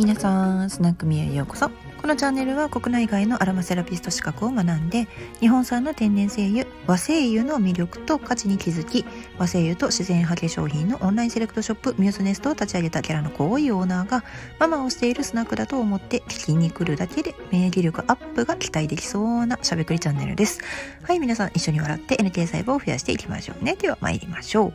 [0.00, 1.68] 皆さんスナックミへようこそ。
[2.00, 5.06] このチャンネルは国内外のアロマセラピスト資格を学んで
[5.40, 9.04] 日本産の天然精油和精油の魅力と価値に気づき
[9.36, 14.24] 和精油と自然派化粧品のオンラインセレクトショップミューズネストを立ち上げたキャラの濃いオーナーが
[14.58, 20.60] ママをしているスナックだと思って聞きに来るだけで免疫力アップが期待できそうなしゃべくりチャンネルです。
[21.02, 23.76] はい皆さん一緒に笑って NK 細胞を増やしていきましょうね。
[23.76, 24.72] では参りましょう。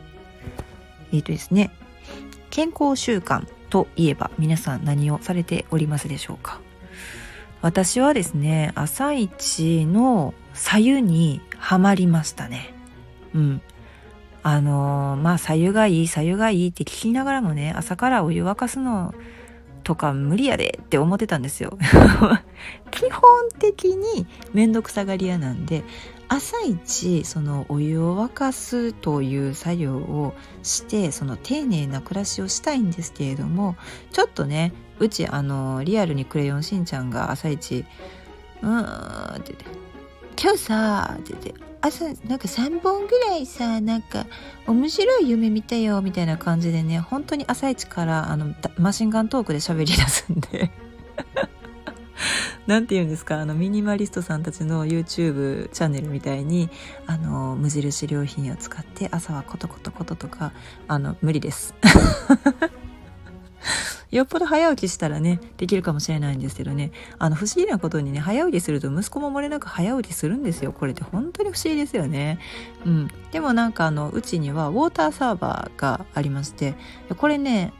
[1.10, 1.72] えっ、ー、とですね
[2.50, 3.55] 健康習慣。
[3.70, 6.60] といえば皆さん何をされておりますでしょうか？
[7.62, 12.74] 私はですね朝一の左右にはまりましたね。
[13.34, 13.60] うん。
[14.42, 19.12] あのー、まあ左右がいい左右がいいって聞きながらもね朝からお湯沸かすの
[19.82, 21.76] とか無理やでって思ってたんですよ。
[22.92, 23.22] 基本
[23.58, 25.82] 的に面倒くさがり屋なんで
[26.28, 33.76] 朝一そのお湯を沸かすという作業をしてその丁寧な暮らしをしたいんですけれども
[34.12, 37.84] ちょっとねうちあのリアルにクレヨンしんちゃんが朝一
[38.62, 39.64] 「うん」って言って
[40.40, 44.26] 「今日さ」って言って朝なんか3本ぐらいさなんか
[44.66, 50.70] 面白い夢見たよみたいな感じでね本当に朝一からあのマシンガントークで喋り出すんで。
[52.66, 56.70] 何て言うんですかあのミニマリストさんたちの YouTube チャンネルみたいに
[57.06, 60.52] あの無印良品を使って朝はコトコトコトとか
[60.88, 61.74] あの無理です。
[64.12, 66.92] よっぽど早起きしたらねできるかもしれないんですけどね。
[67.18, 70.72] あの不思議なことにね早起きすると息子も漏れなく早起きするんですよ。
[70.72, 72.38] これって本当に不思議ですよね。
[72.84, 73.08] うん。
[73.32, 76.74] でもなんかあのうちにはウォーターサーバーがありまして
[77.16, 77.72] これね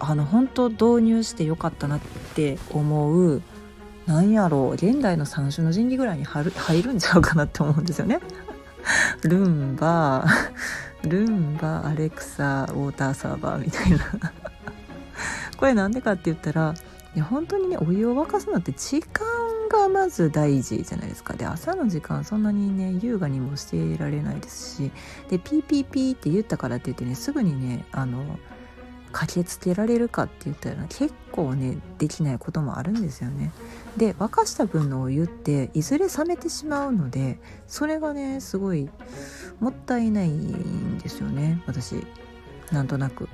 [0.00, 2.00] あの本当導入してよかったなっ
[2.34, 3.42] て思う
[4.06, 8.20] なんやろう現代の三種の神器ぐらいに入る 入るんちゃうかなって思うんですよね。
[9.22, 10.26] ルンバ
[11.04, 13.98] ルンバアレクサウォーターサーバーみたいな
[15.56, 16.74] これなんでかって言ったら
[17.14, 19.24] いや本当にねお湯を沸かすのって時間
[19.70, 24.90] がまず大事じゃないですかで朝の時間そんなにね優雅にもしていられないですし
[25.30, 28.38] でピーピーピーって言ったからって言ってねすぐにねあの
[29.14, 33.52] 駆けつけられるかって言ったら結構ねできないこともあるんですよね。
[33.96, 37.38] で沸かした分のお湯っていずれ冷めてしまうので
[37.68, 38.90] それがねすごい
[39.60, 42.04] もったいないんですよね私
[42.72, 43.28] なんとなく。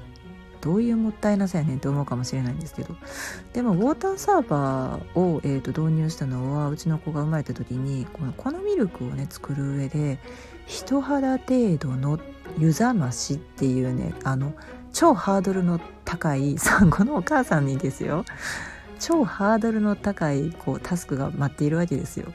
[0.61, 2.95] どういうもったいなさやねんって思うかもしれないんですけど
[3.55, 10.19] でもウォーターサーバーを、えーと、導入したのはうちの子が生まれた時にこの粉ミルクをね作る上で
[10.67, 12.21] 人肌程度の
[12.59, 14.53] 湯冷ましっていうねあの
[14.93, 18.25] 超ハードルの高い産後のお母さんにですよ。
[18.99, 22.33] 超ハードルの高いこうタスクが待っているわけですよ。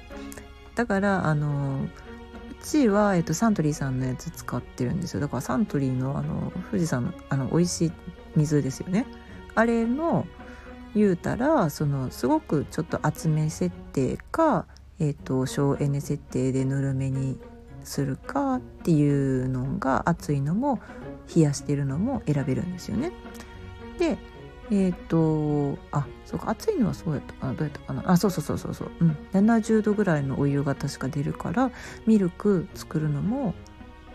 [0.75, 1.88] だからあのう
[2.63, 5.19] ちは、えっと、サントリーさんのやつ使ってるんですよ。
[5.19, 7.91] だからサントリーのあの富士山のあの美味しい
[8.35, 9.05] 水ですよね。
[9.53, 10.25] あれの
[10.95, 14.66] 言うたらそのすごくちょっと厚め設定か、
[14.99, 17.37] えっと、省エネ設定でぬるめに
[17.83, 20.79] するかっていうのが熱いのも
[21.34, 23.12] 冷やしてるのも選べるんですよね。
[24.00, 24.18] で
[24.72, 31.72] えっ、ー、とあそうか暑いのはそうやったかなどうやったかなあそうそうそうそうそう、うん、70度ぐらいのお湯が確か出るから
[32.06, 33.53] ミルク作るのも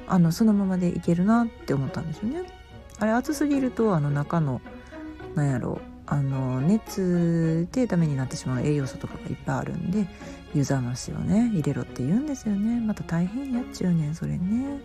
[0.08, 2.42] あのそのままでいけるなって思ったんですよね。
[2.98, 4.60] あれ暑すぎるとあの中の
[5.34, 10.08] なんやろあの熱でダメになってしまう栄養素とかがいっぱいあるんで
[10.56, 14.80] 湯冷ましをね入れろって言うんですよねまた大変やっちゅうねんそれね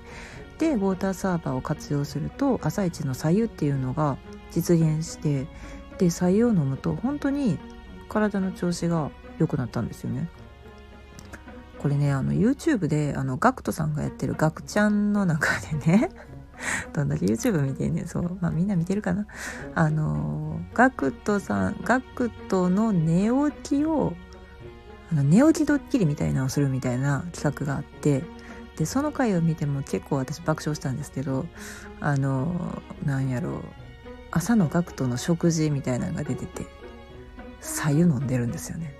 [0.59, 4.17] でウォーターサーバーを活用すると朝一の左右っていうのが
[4.51, 5.47] 実現して
[5.97, 7.57] で左右を飲むと本当に
[8.07, 9.09] 体の調子が
[9.39, 10.29] 良くなったんですよね。
[11.79, 16.09] これねあの YouTube であのガクトさんがやってるガクちゃんの中でね
[16.93, 18.07] どんだけ YouTube 見てんねん。
[18.07, 18.37] そう。
[18.41, 19.27] まあみんな見てるかな。
[19.73, 23.29] あのガクトさんガクトの寝
[23.63, 24.13] 起きを
[25.11, 28.23] あの寝起きドッキリみたいなのをするみたいな企画があって
[28.77, 31.45] でその回を見ても結構私爆笑したんですけど
[32.01, 33.63] あのなんやろう。
[34.31, 36.65] 朝のガクトの食事みたいなのが出てて
[37.61, 38.93] 白湯飲んでるんですよね。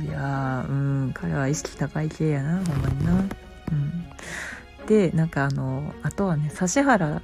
[0.02, 1.12] いやうん。
[1.14, 3.47] 彼は意識高い系やなほんまにな。
[4.88, 7.20] でなんかあのあとはね指原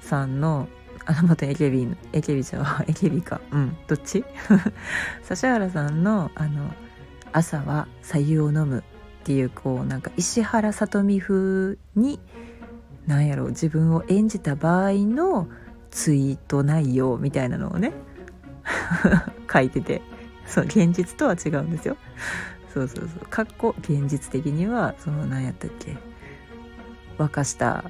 [0.00, 0.68] さんの
[1.04, 3.40] あの元 AKB の AKB じゃ AKB か。
[3.52, 3.76] うん。
[3.86, 4.24] どっち？
[5.30, 6.72] 指原さんのあの
[7.32, 8.82] 朝は白湯を飲むっ
[9.22, 12.18] ていうこうなんか石原さとみ風に
[13.06, 15.46] 何やろう自分を演じた場合の
[15.92, 17.92] ツイート内容みたいなのをね
[19.52, 20.02] 書いてて
[20.44, 21.96] そう現実とは違うんですよ。
[22.74, 23.26] そうそうそう。
[23.30, 25.96] かっこ現実的にはその何やったっけ？
[27.18, 27.84] 沸かした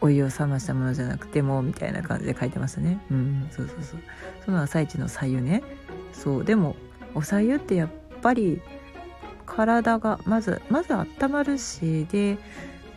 [0.00, 3.00] お湯を冷ましたものじゃなくてもみたいな感じで書いてましたね。
[3.10, 4.00] うんそうそうそう。
[4.44, 5.62] その朝一の左右ね。
[6.12, 6.76] そうでも
[7.14, 7.88] お白湯ってやっ
[8.22, 8.60] ぱり
[9.46, 12.38] 体がまずまず温まるしでやっ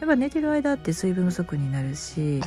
[0.08, 2.42] ぱ寝てる間って水分不足になるし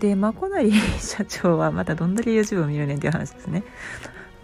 [0.00, 3.62] でまこなり社長はまたどんだけ YouTube を見るねんっていう話ですね。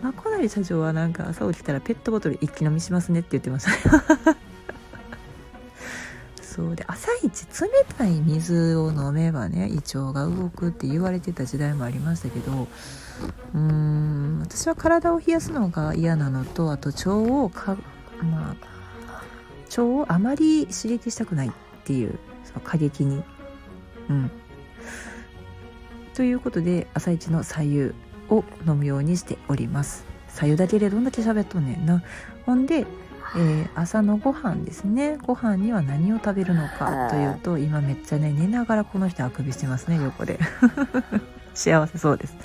[0.03, 4.37] まこなり社長はなんか朝起きたらペットボトル一気飲みしますねって言ってました。
[6.56, 7.69] そうで朝一冷
[7.99, 12.67] たい水を飲めばね胃腸が動くって言われてた時代もありましたけど
[13.53, 17.76] うーん私は体を冷やすのが嫌なのとあと腸をか
[18.23, 18.76] まあ
[19.69, 21.50] 腸をあまり刺激したくないっ
[21.85, 23.23] ていうその過激に。
[24.09, 24.31] うん。
[26.14, 27.81] ということで朝一の左右
[28.31, 30.06] を飲むようにしております。
[30.29, 32.02] 左右だけでどんだけ喋っとんねんな。
[32.47, 32.87] ほんで、
[33.34, 35.19] えー、朝のご飯ですね。
[35.26, 40.38] ご飯には何を食べるのかというと今めっちゃね寝ながらこの人あくびしてますね横で。
[41.55, 42.37] 幸せそうです。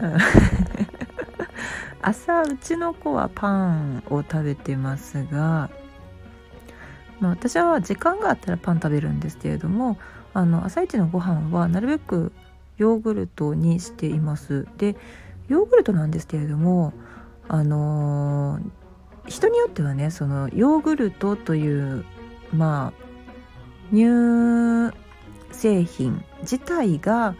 [2.02, 5.70] 朝うちの子はパンを食べてますが、
[7.20, 9.98] まあ、私は時間があったらパン食べるんですけれども
[10.32, 12.32] あの朝一のご飯はなるべく
[12.78, 14.66] ヨーグルトにしています。
[14.78, 14.96] で
[15.48, 16.92] ヨーグルトなんですけれども
[17.48, 18.70] あのー、
[19.26, 22.04] 人によってはねそのヨーグルトという
[22.52, 24.94] まあ乳
[25.52, 27.34] 製品自体が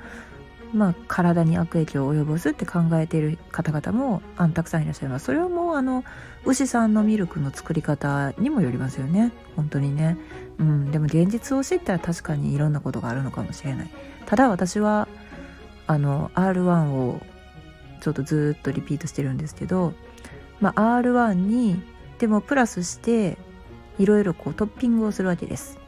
[0.72, 5.26] まあ、体に悪影響を及ぼすって考えている方々もあたくさんいらっしゃいます。
[5.26, 6.04] それはもうあの
[6.44, 9.32] 牛さんのミルクの作り方にもよりますよね。
[9.56, 10.16] 本当にね、
[10.58, 13.90] うん、でも現実を知ったら確かにいろんなことがあるのかもしれない。
[14.26, 15.08] ただ私は
[15.86, 17.20] あの R1 を
[18.00, 19.92] ちょっとずっとリピートしてるんですけど、
[20.60, 21.82] まあ、R1 に
[22.18, 23.38] でもプラスして
[23.98, 25.78] いろいろこうトッピングをするわけです。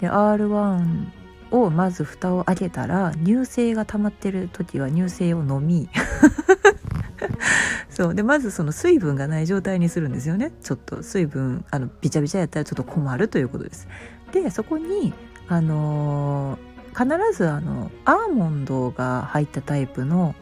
[0.00, 1.06] で R1
[1.50, 5.88] をまず蓋を開けたら乳精が溜まってる時は乳精を飲み。
[7.90, 8.14] そう。
[8.14, 10.52] でまずその水分がない状態にするんですよね。
[10.62, 13.86] ちょっと水分あのビチャビチャやったらちょっと困るということです。
[14.32, 15.12] でそこに
[15.48, 20.34] あのー、必ずあのアーモンドが入ったタイプの、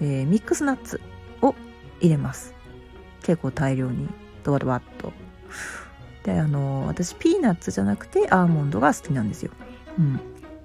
[0.00, 1.00] えー、ミックスナッツ
[1.42, 1.54] を
[2.00, 2.55] 入れます。
[3.26, 4.08] 結構大量に
[4.44, 5.12] ドバドバっと
[6.22, 9.52] であの、私ピーナッツじゃなくてアーモンドが好きなんですよ。
[9.96, 10.20] うん。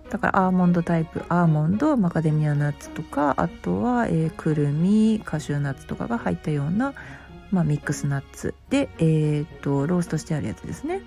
[0.09, 6.93] だからアーモンドタイプアーモンドマカデミアナッツとかあとは、えー、くるみカシューナッツとかが入ったような、
[7.51, 8.53] まあ、ミックスナッツ。
[8.69, 11.01] で、えー、っとローストしてあるやつですね。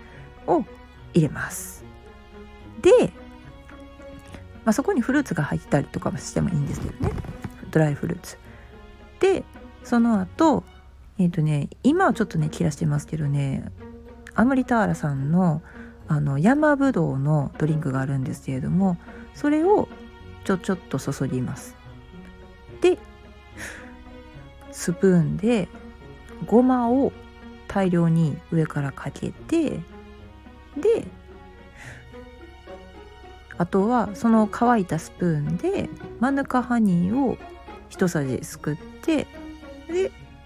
[0.46, 0.64] を
[1.12, 1.84] 入れます。
[2.80, 3.12] で、
[4.64, 7.12] まあ、そこにフルーツが入ったりとかしてもいいんですけどね。
[7.72, 8.38] ドライフルーツ。
[9.20, 9.44] で
[9.82, 10.64] その後
[11.18, 13.64] えっ、とね今はちょっとね切らしてますけどね
[14.34, 15.62] アムリターラさんの
[16.06, 18.98] あの山ぶどうのドリンクがあるんですけれども
[19.34, 19.88] それを
[20.44, 21.76] ちょちょっと注ぎます。
[22.80, 22.98] で
[24.70, 25.68] スプーンで
[26.46, 27.12] ごまを
[27.68, 29.70] 大量に上からかけて
[30.76, 31.06] で
[33.56, 35.88] あとはその乾いたスプーンで
[36.20, 37.38] マヌカハニーを
[37.88, 39.26] 一さじすくって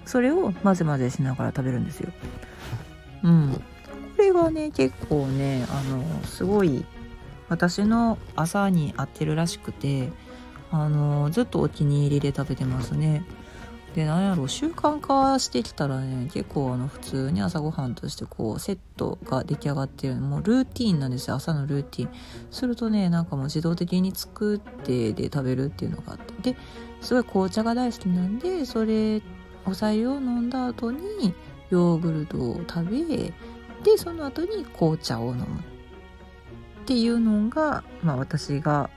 [0.09, 2.11] それを混ぜ混ぜしながら食べるんですよ。
[3.25, 3.53] うん、
[4.17, 6.87] これがね結構ねあのすごい
[7.51, 10.09] 私の朝に合ってるらしくて
[10.71, 13.23] あのずっとお気に入りで食べてますね。
[13.95, 21.37] でなんやろう習慣化してきたらね結構あの普通に朝ごはんとしてこうセットが出来上がってるもうルーティンなんですよ。
[21.37, 22.11] 朝のルーティン。
[22.51, 26.53] するとねなんかもう自動的に作ってで食べるっていうのがあって。
[26.53, 26.59] で
[27.01, 29.23] すごい紅茶が大好きなんでそれ
[29.67, 31.35] お茶湯を飲んだ後に
[31.71, 33.33] ヨーグルトを食べ
[33.83, 38.91] でその後に紅茶を飲むっていうのが、まあ、私が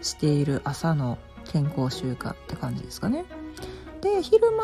[0.00, 3.24] している朝の健康習慣って感じですかね。
[4.00, 4.62] で昼間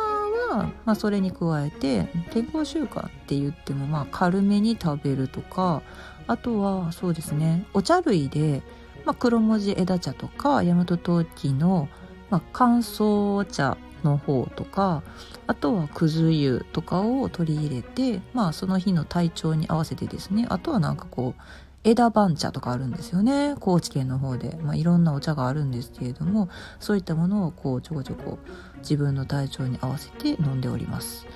[0.59, 5.82] は、まあ、それに加えて健康習慣って言ってもまあ軽めに食べるとか
[6.26, 8.62] あとはそうですねお茶類で、
[9.06, 11.88] まあ、黒文字枝茶とか大和陶器の、
[12.28, 15.02] まあ、乾燥茶の方とか
[15.47, 21.42] あとはくず湯とかを取り入れてまあその日の体調に合わせてですねあとはなんかこう
[21.83, 23.54] 枝番茶とかあるんですよね。
[23.59, 28.38] 高知県の方で、まあ、いろんなお茶があるんですけれどもそういったものをこうちょこちょこ
[28.80, 31.26] 自分の体調に合わせて飲んでおります。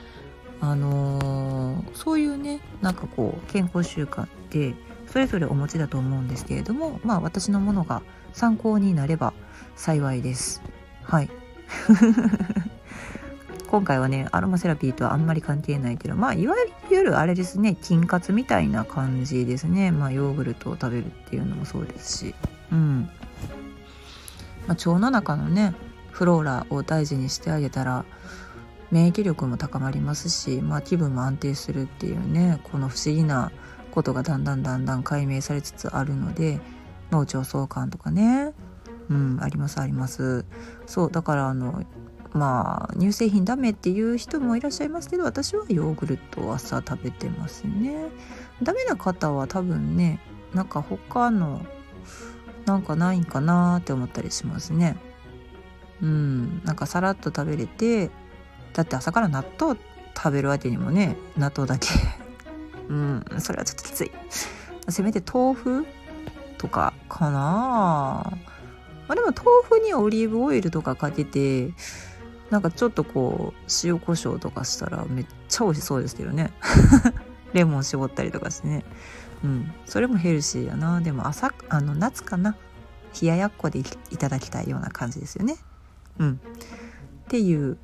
[0.61, 4.75] あのー、そういうねなんかこう健康習慣って
[5.07, 8.03] それぞれお持ちだと思うんですけれどもまあ私のものが
[8.33, 9.33] 参考になれば
[9.77, 10.63] 幸いです。
[11.03, 11.44] はい。
[13.71, 16.55] 今回はねアロマセラピーとはあんまり関係ないけどまあいわ
[16.91, 19.91] ゆるあれですね菌活みたいな感じですね。
[19.91, 22.35] まあヨーグルトを食べるっていうのもそうですし。
[22.73, 23.11] うん、
[24.67, 25.75] まあ、腸の中のね
[26.11, 28.05] フローラを大事にしてあげたら
[28.91, 33.51] 免疫力も高まりますし、まあ、気分も安定するっていうねこの不思議な
[33.91, 36.61] ことがだんだんだんだん解明されつつあるので
[37.11, 38.53] 脳腸相関とかね
[39.09, 39.39] うん。
[39.41, 40.45] ありますあります。
[40.87, 41.85] そうだからあの
[42.33, 48.09] まあ乳製品ダメっていう人もいらっしゃいますけど私はヨーグルトを朝食べてますね。
[48.63, 50.21] ダメな方は多分ね
[50.53, 51.65] なんか他の
[52.67, 54.97] なんかないんかなって思ったりしますね。
[56.03, 56.63] うん。
[56.65, 58.11] なんかさらっと食べれて
[58.73, 59.79] だって朝から納豆
[60.17, 61.89] 食べるわけにもね納豆だけ。
[62.89, 63.25] うん。
[63.39, 64.11] それはちょっときつい。
[64.89, 65.87] せめて豆腐
[66.59, 68.33] とかかな。
[68.33, 68.54] あ
[69.09, 71.73] まあでも豆腐にオリーブオイルとかかけて
[72.51, 76.53] なんかちょっとこう塩コショウとかしたらめっちゃ美味しそうですけどね。
[77.53, 78.85] レモン絞ったりとかしてね。
[79.43, 79.73] うん。
[79.87, 81.01] それもヘルシーやな。
[81.01, 82.57] でも朝あの夏かな。
[83.21, 85.57] 冷ややっこでいただきたいような感じですよね。
[86.19, 86.33] うん。
[86.33, 86.37] っ
[87.29, 87.79] ていう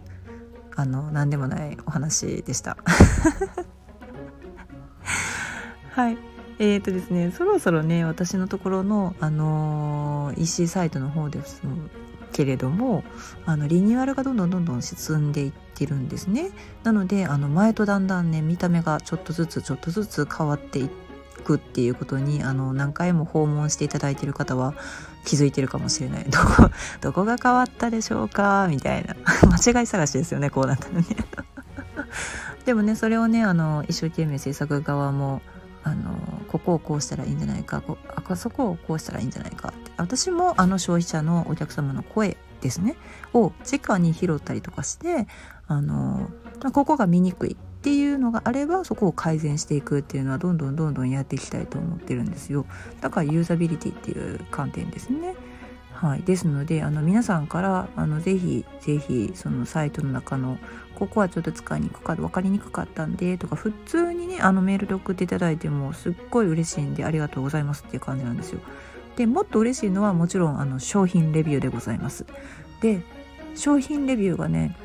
[0.77, 2.77] あの何でもないお話でした。
[5.93, 6.30] はい。
[6.61, 11.63] えーとですねそろそろね私のところのあのー、EC サイトの方です
[12.33, 13.03] けれども
[13.47, 16.51] あのリニューアルがどんどんどんどん進んでいってるんですね。
[16.85, 20.91] なのであの前とだんだんね見た目がちょっとずつちょっとずつ変わってい
[21.43, 24.75] くっていうことにあの何回も訪問していただいている方は
[25.25, 26.25] 気づいてるかもしれない。
[26.29, 28.67] どこどこが変わったでしょうか？
[28.69, 29.17] みたいな。
[29.51, 31.07] 間違い探しですよねこうなったらね。
[32.67, 35.41] でもねそれをねあの一生懸命制作側も
[35.83, 36.13] あの
[36.49, 39.91] ここをこうしたらいいんじゃないかこあそこをこうしたらいいんじゃないかって。
[39.97, 42.97] 私もあの消費者のお客様の声ですね
[43.33, 45.27] を直に拾ったりとかして
[45.67, 46.31] あの
[46.73, 52.67] ここが見にくいっていうのがあればそこを改善していくっていうのはどんどんどんどんやっていきたいと思ってるんですよ。
[53.01, 55.35] だからユーザビリティっていう観点ですね。
[55.95, 60.59] はい、ですのであの皆さんからあのぜひぜひそのサイトの中の
[61.01, 68.61] ここはちょっと使いにくかった分かりにくかったんでとか普通にねあのメールで送っていただいてもすっごい嬉しいんでありがとうございますっていう感じなんですよ。
[69.17, 72.27] でもっと嬉しいのはもちろんあの商品レビューでございます。
[72.83, 73.01] で
[73.55, 74.77] 商品レビューがね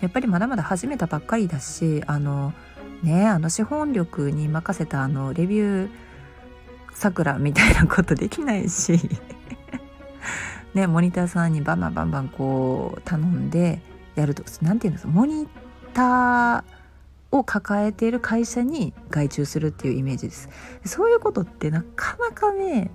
[0.00, 2.52] やっぱりまだまだ始めたばっかりだしあの
[3.04, 5.90] ねあの資本力に任せたあのレビュー
[6.94, 8.98] 桜みたいなことできないし
[10.74, 13.80] ねモニターさんにバンバンバンバンこう頼んで
[14.20, 15.46] やると何て言うんですかモニ
[15.94, 16.64] ター
[17.30, 20.48] を抱えている会社に外注するっていうイメージです。
[20.84, 22.90] そういうことってなかなかね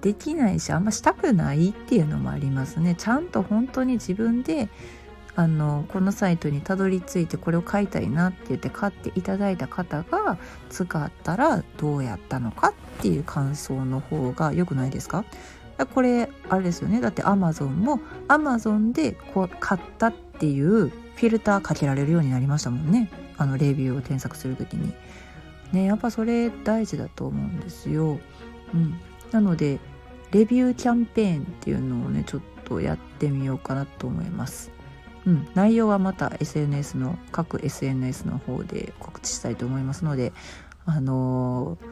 [0.00, 2.94] できないしあんましたくないっていうのもありますね。
[2.96, 4.68] ちゃんと本当に自分で
[5.36, 10.36] あのこのサイトにたどり着いてこれを買いたいなって言って買っていただいた方が
[10.68, 15.24] 使ったらどうやったのかっていう感想の方が良くないですか？
[15.86, 17.00] これあれですよね。
[17.00, 23.10] だってアマゾンもアマゾンでこう買ったっていうフィルターかけられるようになりましたもんね。
[23.36, 24.92] あのレビューを添削する時に。
[25.72, 28.18] ねやっぱそれ大事だと思うんですよ、
[28.74, 28.98] うん、
[29.32, 29.78] なので
[30.30, 34.70] レビューキャンペーンっていうのをねちょっとやってみようかなと思います。
[35.26, 40.32] うん、内容はまた SNS の各 SNS の方で告知したいと思いますので
[40.86, 41.86] あのー、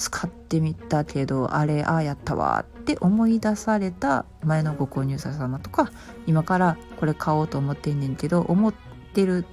[0.00, 5.92] 使ってみたけどあれああやったわって思い出された前のご購入者様とか
[6.26, 8.74] 今からこれ買おうと思ってんねんけど思っ
[9.12, 9.44] てる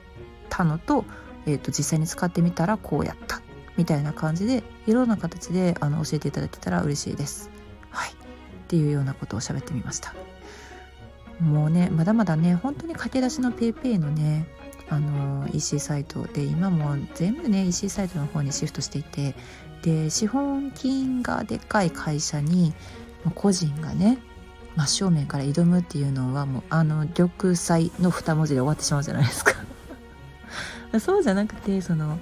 [0.48, 1.04] たのと,、
[1.46, 3.42] えーと、実際に使ってみたらこうやった
[3.76, 7.50] みたいな感じでいろんな形であの教えていただけたら嬉しいです。
[7.90, 8.14] はいっ
[8.68, 10.16] ていうようなことを喋ってみました。
[11.40, 14.48] もうねまだまだね本当に駆け出しの PayPay のね
[14.90, 19.36] あの EC サイトで今も全部ね EC サイトの方にシフトしていて
[19.82, 22.74] で資本金がでかい会社に
[23.36, 24.18] 個人がね
[24.76, 29.54] 真正面から挑むっていうのはもうあの玉砕の2文字で終わってしまうじゃないですか。
[31.00, 32.20] そうじゃなくてその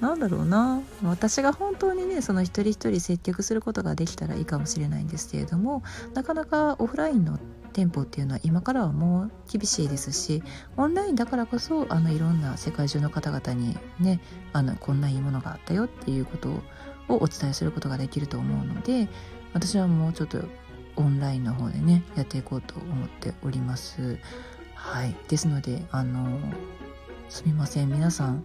[0.00, 5.82] なんだろうな私が本当にねその一人一人接客することができたらいいかもしれないんですけれども
[6.14, 7.38] なかなかオフラインの
[7.70, 10.42] 店舗っていうのは今からはもう厳しいですし
[10.76, 14.20] オンラインだからこそあのいろんな世界中の方々にね
[14.52, 16.62] あのこんないいものがあったよっていうことを
[17.08, 19.08] お伝えすることができると思うので
[19.52, 20.44] 私はもうちょっと
[20.96, 24.18] オンラインの方でねやっていこうと思っております。
[24.74, 26.38] はい、ですのであの
[27.28, 28.44] すみません皆さん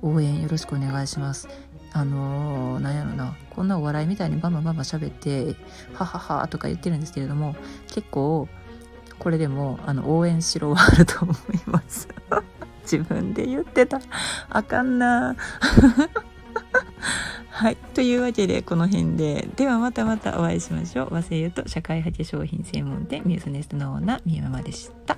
[0.00, 1.48] 応援よろしくお願いします。
[1.94, 5.56] あのー、なんやろなこんなお笑いみたいにバンバンバンバン喋って
[5.92, 7.54] 「ははは」とか言ってるんですけれども
[7.88, 8.48] 結構
[9.22, 11.36] これでもあの応援しろはあると思い
[11.66, 12.08] ます。
[12.82, 14.00] 自分で言ってた。
[14.50, 15.36] あかんな。
[17.48, 17.76] はい。
[17.94, 19.48] というわけでこの辺で。
[19.54, 21.14] ではまたまたお会いしましょう。
[21.14, 25.16] 和製油と社会派化粧品専門店ミュースネストのオーナーみゆママでした。